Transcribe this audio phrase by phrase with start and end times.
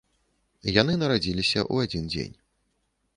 [0.81, 2.33] Яны нарадзіліся ў адзін дзень.